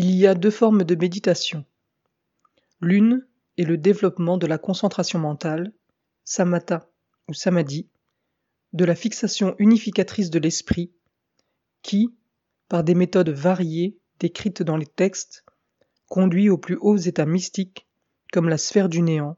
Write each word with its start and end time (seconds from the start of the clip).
Il 0.00 0.12
y 0.14 0.28
a 0.28 0.36
deux 0.36 0.52
formes 0.52 0.84
de 0.84 0.94
méditation. 0.94 1.64
L'une 2.80 3.26
est 3.56 3.64
le 3.64 3.76
développement 3.76 4.38
de 4.38 4.46
la 4.46 4.56
concentration 4.56 5.18
mentale, 5.18 5.72
samatha 6.22 6.88
ou 7.26 7.34
samadhi, 7.34 7.88
de 8.72 8.84
la 8.84 8.94
fixation 8.94 9.56
unificatrice 9.58 10.30
de 10.30 10.38
l'esprit, 10.38 10.92
qui, 11.82 12.14
par 12.68 12.84
des 12.84 12.94
méthodes 12.94 13.30
variées 13.30 13.98
décrites 14.20 14.62
dans 14.62 14.76
les 14.76 14.86
textes, 14.86 15.44
conduit 16.06 16.48
aux 16.48 16.58
plus 16.58 16.78
hauts 16.80 16.96
états 16.96 17.26
mystiques 17.26 17.88
comme 18.32 18.48
la 18.48 18.56
sphère 18.56 18.88
du 18.88 19.02
néant, 19.02 19.36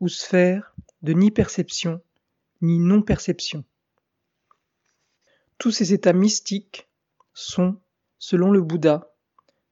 ou 0.00 0.08
sphère 0.08 0.74
de 1.02 1.12
ni 1.12 1.30
perception 1.30 2.00
ni 2.62 2.78
non-perception. 2.78 3.66
Tous 5.58 5.72
ces 5.72 5.92
états 5.92 6.14
mystiques 6.14 6.88
sont, 7.34 7.78
selon 8.18 8.50
le 8.50 8.62
Bouddha, 8.62 9.09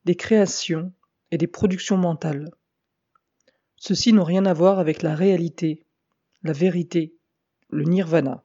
des 0.04 0.14
créations 0.14 0.92
et 1.30 1.38
des 1.38 1.46
productions 1.46 1.96
mentales. 1.96 2.50
Ceux-ci 3.76 4.12
n'ont 4.12 4.24
rien 4.24 4.46
à 4.46 4.54
voir 4.54 4.78
avec 4.78 5.02
la 5.02 5.14
réalité, 5.14 5.84
la 6.42 6.52
vérité, 6.52 7.14
le 7.70 7.84
nirvana. 7.84 8.44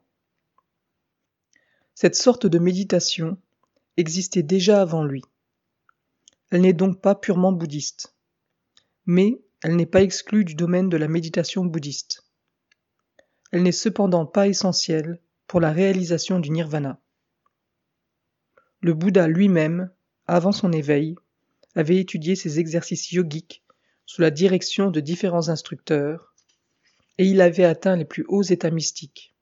Cette 1.94 2.16
sorte 2.16 2.46
de 2.46 2.58
méditation 2.58 3.38
existait 3.96 4.42
déjà 4.42 4.80
avant 4.80 5.04
lui. 5.04 5.22
Elle 6.50 6.62
n'est 6.62 6.72
donc 6.72 7.00
pas 7.00 7.14
purement 7.14 7.52
bouddhiste, 7.52 8.14
mais 9.06 9.40
elle 9.62 9.76
n'est 9.76 9.86
pas 9.86 10.02
exclue 10.02 10.44
du 10.44 10.54
domaine 10.54 10.88
de 10.88 10.96
la 10.96 11.08
méditation 11.08 11.64
bouddhiste. 11.64 12.24
Elle 13.50 13.62
n'est 13.62 13.72
cependant 13.72 14.26
pas 14.26 14.48
essentielle 14.48 15.20
pour 15.46 15.60
la 15.60 15.72
réalisation 15.72 16.40
du 16.40 16.50
nirvana. 16.50 17.00
Le 18.80 18.92
Bouddha 18.94 19.28
lui-même, 19.28 19.90
avant 20.26 20.52
son 20.52 20.72
éveil, 20.72 21.16
avait 21.74 21.98
étudié 21.98 22.36
ces 22.36 22.60
exercices 22.60 23.12
yogiques 23.12 23.64
sous 24.06 24.22
la 24.22 24.30
direction 24.30 24.90
de 24.90 25.00
différents 25.00 25.48
instructeurs, 25.48 26.34
et 27.18 27.26
il 27.26 27.40
avait 27.40 27.64
atteint 27.64 27.96
les 27.96 28.04
plus 28.04 28.24
hauts 28.28 28.42
états 28.42 28.70
mystiques. 28.70 29.34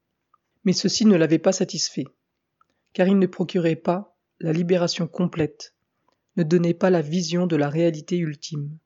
Mais 0.63 0.73
ceci 0.73 1.05
ne 1.05 1.15
l'avait 1.15 1.39
pas 1.39 1.51
satisfait, 1.51 2.05
car 2.93 3.07
il 3.07 3.19
ne 3.19 3.27
procurait 3.27 3.75
pas 3.75 4.15
la 4.39 4.53
libération 4.53 5.07
complète, 5.07 5.75
ne 6.37 6.43
donnait 6.43 6.73
pas 6.73 6.89
la 6.89 7.01
vision 7.01 7.47
de 7.47 7.55
la 7.55 7.69
réalité 7.69 8.17
ultime. 8.17 8.77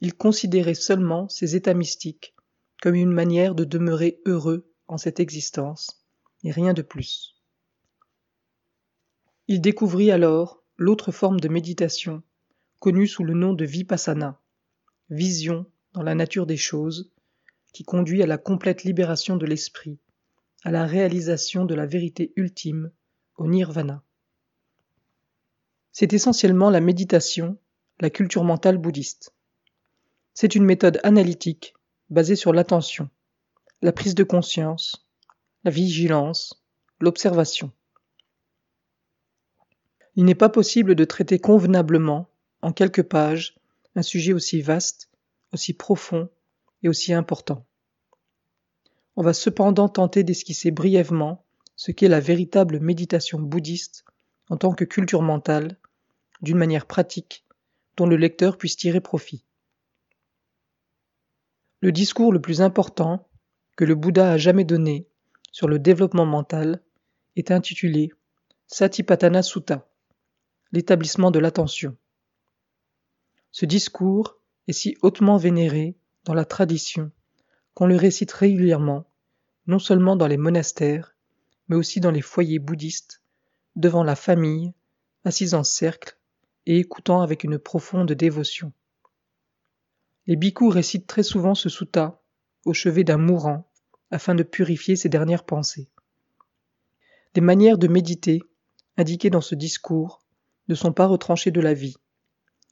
Il 0.00 0.14
considérait 0.14 0.74
seulement 0.74 1.28
ces 1.28 1.56
états 1.56 1.74
mystiques 1.74 2.34
comme 2.82 2.94
une 2.94 3.12
manière 3.12 3.54
de 3.54 3.64
demeurer 3.64 4.20
heureux 4.26 4.70
en 4.88 4.98
cette 4.98 5.20
existence, 5.20 6.04
et 6.42 6.50
rien 6.50 6.74
de 6.74 6.82
plus. 6.82 7.40
Il 9.48 9.60
découvrit 9.60 10.10
alors 10.10 10.63
l'autre 10.76 11.12
forme 11.12 11.40
de 11.40 11.48
méditation, 11.48 12.22
connue 12.80 13.06
sous 13.06 13.24
le 13.24 13.34
nom 13.34 13.52
de 13.52 13.64
vipassana, 13.64 14.40
vision 15.10 15.66
dans 15.92 16.02
la 16.02 16.14
nature 16.14 16.46
des 16.46 16.56
choses, 16.56 17.12
qui 17.72 17.84
conduit 17.84 18.22
à 18.22 18.26
la 18.26 18.38
complète 18.38 18.84
libération 18.84 19.36
de 19.36 19.46
l'esprit, 19.46 19.98
à 20.62 20.70
la 20.70 20.86
réalisation 20.86 21.64
de 21.64 21.74
la 21.74 21.86
vérité 21.86 22.32
ultime, 22.36 22.90
au 23.36 23.46
nirvana. 23.46 24.02
C'est 25.92 26.12
essentiellement 26.12 26.70
la 26.70 26.80
méditation, 26.80 27.58
la 28.00 28.10
culture 28.10 28.44
mentale 28.44 28.78
bouddhiste. 28.78 29.32
C'est 30.34 30.54
une 30.54 30.64
méthode 30.64 31.00
analytique 31.04 31.74
basée 32.10 32.36
sur 32.36 32.52
l'attention, 32.52 33.08
la 33.82 33.92
prise 33.92 34.14
de 34.14 34.24
conscience, 34.24 35.08
la 35.62 35.70
vigilance, 35.70 36.64
l'observation. 37.00 37.70
Il 40.16 40.24
n'est 40.24 40.34
pas 40.34 40.48
possible 40.48 40.94
de 40.94 41.04
traiter 41.04 41.38
convenablement, 41.38 42.28
en 42.62 42.72
quelques 42.72 43.02
pages, 43.02 43.56
un 43.96 44.02
sujet 44.02 44.32
aussi 44.32 44.62
vaste, 44.62 45.10
aussi 45.52 45.72
profond 45.72 46.28
et 46.82 46.88
aussi 46.88 47.12
important. 47.12 47.66
On 49.16 49.22
va 49.22 49.32
cependant 49.32 49.88
tenter 49.88 50.22
d'esquisser 50.22 50.70
brièvement 50.70 51.44
ce 51.76 51.90
qu'est 51.90 52.08
la 52.08 52.20
véritable 52.20 52.80
méditation 52.80 53.40
bouddhiste 53.40 54.04
en 54.48 54.56
tant 54.56 54.72
que 54.72 54.84
culture 54.84 55.22
mentale, 55.22 55.76
d'une 56.42 56.58
manière 56.58 56.86
pratique, 56.86 57.44
dont 57.96 58.06
le 58.06 58.16
lecteur 58.16 58.56
puisse 58.56 58.76
tirer 58.76 59.00
profit. 59.00 59.44
Le 61.80 61.92
discours 61.92 62.32
le 62.32 62.40
plus 62.40 62.60
important 62.60 63.28
que 63.76 63.84
le 63.84 63.94
Bouddha 63.94 64.32
a 64.32 64.36
jamais 64.36 64.64
donné 64.64 65.08
sur 65.52 65.68
le 65.68 65.78
développement 65.78 66.26
mental 66.26 66.82
est 67.36 67.50
intitulé 67.50 68.12
Satipatthana 68.66 69.42
Sutta 69.42 69.86
l'établissement 70.74 71.30
de 71.30 71.38
l'attention. 71.38 71.96
Ce 73.52 73.64
discours 73.64 74.40
est 74.66 74.72
si 74.72 74.96
hautement 75.02 75.36
vénéré 75.36 75.96
dans 76.24 76.34
la 76.34 76.44
tradition 76.44 77.12
qu'on 77.74 77.86
le 77.86 77.94
récite 77.94 78.32
régulièrement, 78.32 79.06
non 79.68 79.78
seulement 79.78 80.16
dans 80.16 80.26
les 80.26 80.36
monastères, 80.36 81.14
mais 81.68 81.76
aussi 81.76 82.00
dans 82.00 82.10
les 82.10 82.22
foyers 82.22 82.58
bouddhistes, 82.58 83.22
devant 83.76 84.02
la 84.02 84.16
famille, 84.16 84.72
assise 85.24 85.54
en 85.54 85.62
cercle 85.62 86.18
et 86.66 86.80
écoutant 86.80 87.20
avec 87.20 87.44
une 87.44 87.58
profonde 87.58 88.10
dévotion. 88.10 88.72
Les 90.26 90.34
bhikkhus 90.34 90.70
récitent 90.70 91.06
très 91.06 91.22
souvent 91.22 91.54
ce 91.54 91.68
sutta 91.68 92.20
au 92.64 92.74
chevet 92.74 93.04
d'un 93.04 93.18
mourant 93.18 93.70
afin 94.10 94.34
de 94.34 94.42
purifier 94.42 94.96
ses 94.96 95.08
dernières 95.08 95.44
pensées. 95.44 95.88
Des 97.34 97.40
manières 97.40 97.78
de 97.78 97.86
méditer 97.86 98.42
indiquées 98.96 99.30
dans 99.30 99.40
ce 99.40 99.54
discours 99.54 100.23
ne 100.68 100.74
sont 100.74 100.92
pas 100.92 101.06
retranchées 101.06 101.50
de 101.50 101.60
la 101.60 101.74
vie. 101.74 101.96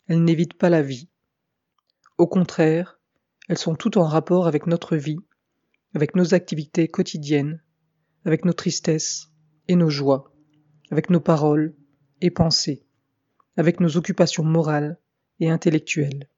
Elles 0.09 0.23
n'évitent 0.23 0.55
pas 0.55 0.71
la 0.71 0.83
vie. 0.83 1.09
Au 2.19 2.27
contraire, 2.27 3.01
elles 3.49 3.59
sont 3.59 3.75
toutes 3.75 3.97
en 3.97 4.07
rapport 4.07 4.47
avec 4.47 4.67
notre 4.67 4.97
vie, 4.97 5.19
avec 5.95 6.15
nos 6.15 6.35
activités 6.35 6.89
quotidiennes, 6.89 7.63
avec 8.25 8.45
nos 8.45 8.53
tristesses 8.53 9.31
et 9.69 9.77
nos 9.77 9.91
joies, 9.91 10.33
avec 10.91 11.11
nos 11.11 11.21
paroles 11.21 11.75
et 12.21 12.31
pensées, 12.31 12.87
avec 13.57 13.81
nos 13.81 13.97
occupations 13.97 14.45
morales 14.45 14.99
et 15.41 15.51
intellectuelles. 15.51 16.29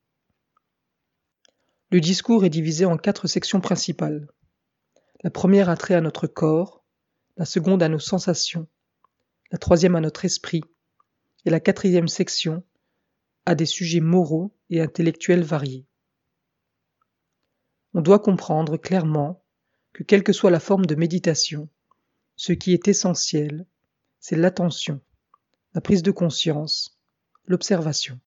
Le 1.90 2.00
discours 2.00 2.44
est 2.44 2.50
divisé 2.50 2.84
en 2.84 2.96
quatre 2.96 3.28
sections 3.28 3.60
principales. 3.60 4.28
La 5.22 5.30
première 5.30 5.68
a 5.68 5.76
trait 5.76 5.94
à 5.94 6.00
notre 6.00 6.26
corps, 6.26 6.84
la 7.36 7.44
seconde 7.44 7.82
à 7.82 7.88
nos 7.88 7.98
sensations, 7.98 8.66
la 9.52 9.58
troisième 9.58 9.94
à 9.94 10.00
notre 10.00 10.24
esprit, 10.24 10.62
et 11.44 11.50
la 11.50 11.60
quatrième 11.60 12.08
section 12.08 12.62
a 13.46 13.54
des 13.54 13.66
sujets 13.66 14.00
moraux 14.00 14.54
et 14.70 14.80
intellectuels 14.80 15.42
variés. 15.42 15.86
On 17.92 18.00
doit 18.00 18.18
comprendre 18.18 18.76
clairement 18.76 19.44
que 19.92 20.02
quelle 20.02 20.24
que 20.24 20.32
soit 20.32 20.50
la 20.50 20.60
forme 20.60 20.86
de 20.86 20.94
méditation, 20.94 21.68
ce 22.36 22.52
qui 22.52 22.72
est 22.72 22.88
essentiel, 22.88 23.66
c'est 24.18 24.36
l'attention, 24.36 25.00
la 25.74 25.80
prise 25.80 26.02
de 26.02 26.10
conscience, 26.10 26.98
l'observation. 27.46 28.18